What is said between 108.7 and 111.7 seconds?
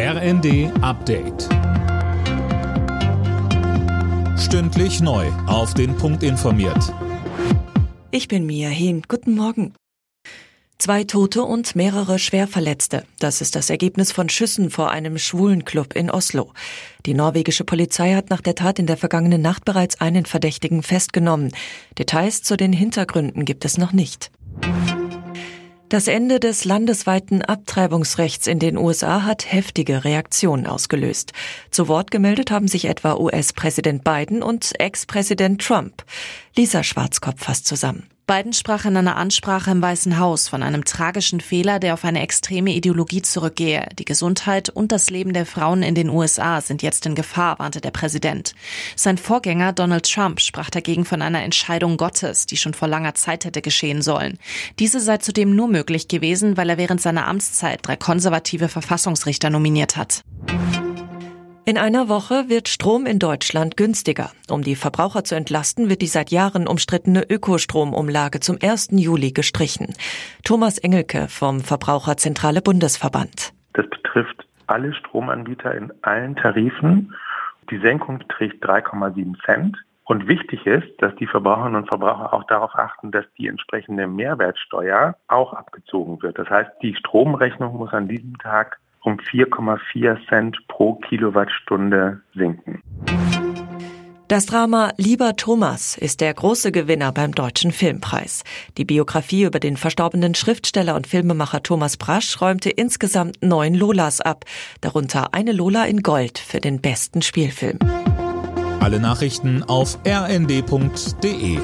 Alle Nachrichten auf rnd.de